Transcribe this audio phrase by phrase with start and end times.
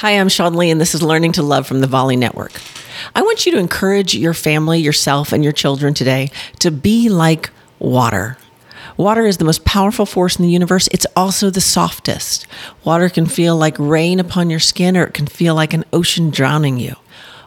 [0.00, 2.58] Hi, I'm Sean Lee, and this is Learning to Love from the Volley Network.
[3.14, 6.30] I want you to encourage your family, yourself, and your children today
[6.60, 8.38] to be like water.
[8.96, 10.88] Water is the most powerful force in the universe.
[10.90, 12.46] It's also the softest.
[12.82, 16.30] Water can feel like rain upon your skin, or it can feel like an ocean
[16.30, 16.96] drowning you.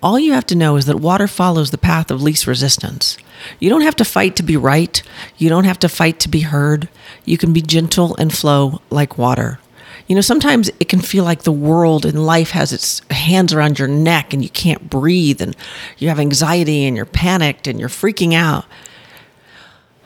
[0.00, 3.18] All you have to know is that water follows the path of least resistance.
[3.58, 5.02] You don't have to fight to be right.
[5.36, 6.88] You don't have to fight to be heard.
[7.24, 9.58] You can be gentle and flow like water.
[10.06, 13.78] You know, sometimes it can feel like the world and life has its hands around
[13.78, 15.56] your neck and you can't breathe and
[15.98, 18.64] you have anxiety and you're panicked and you're freaking out.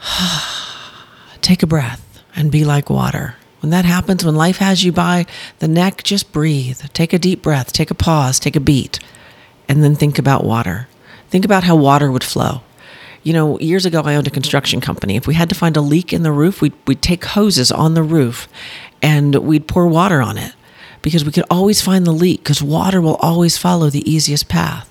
[1.42, 3.36] Take a breath and be like water.
[3.60, 5.26] When that happens, when life has you by
[5.58, 6.80] the neck, just breathe.
[6.94, 9.00] Take a deep breath, take a pause, take a beat,
[9.68, 10.88] and then think about water.
[11.28, 12.62] Think about how water would flow.
[13.22, 15.16] You know, years ago, I owned a construction company.
[15.16, 17.92] If we had to find a leak in the roof, we'd, we'd take hoses on
[17.92, 18.48] the roof
[19.02, 20.52] and we'd pour water on it
[21.02, 24.86] because we could always find the leak because water will always follow the easiest path.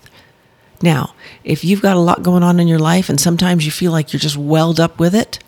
[0.82, 3.92] Now, if you've got a lot going on in your life and sometimes you feel
[3.92, 5.40] like you're just welled up with it,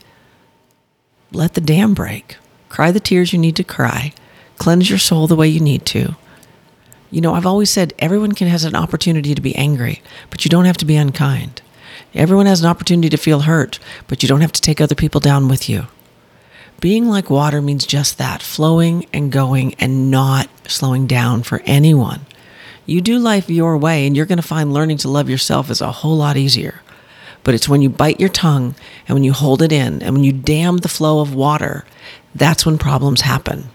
[1.32, 2.38] let the dam break.
[2.70, 4.14] Cry the tears you need to cry.
[4.58, 6.16] Cleanse your soul the way you need to.
[7.10, 10.50] You know, I've always said everyone can has an opportunity to be angry, but you
[10.50, 11.62] don't have to be unkind.
[12.14, 15.20] Everyone has an opportunity to feel hurt, but you don't have to take other people
[15.20, 15.88] down with you.
[16.82, 22.22] Being like water means just that flowing and going and not slowing down for anyone.
[22.88, 25.80] You do life your way, and you're going to find learning to love yourself is
[25.80, 26.82] a whole lot easier.
[27.44, 28.74] But it's when you bite your tongue
[29.08, 31.86] and when you hold it in and when you dam the flow of water,
[32.34, 33.70] that's when problems happen.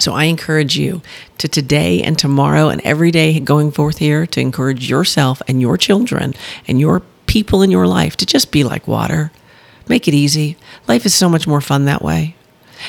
[0.00, 1.02] So I encourage you
[1.38, 5.76] to today and tomorrow and every day going forth here to encourage yourself and your
[5.76, 6.34] children
[6.66, 9.30] and your people in your life to just be like water.
[9.88, 10.56] Make it easy.
[10.88, 12.36] Life is so much more fun that way.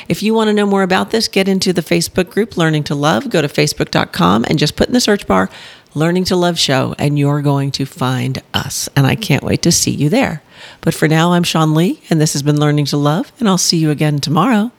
[0.10, 2.96] If you want to know more about this, get into the Facebook group Learning to
[2.96, 3.30] Love.
[3.30, 5.50] Go to facebook.com and just put in the search bar
[5.94, 8.90] Learning to Love Show, and you're going to find us.
[8.98, 10.44] And I can't wait to see you there.
[10.82, 13.58] But for now, I'm Sean Lee, and this has been Learning to Love, and I'll
[13.58, 14.72] see you again tomorrow.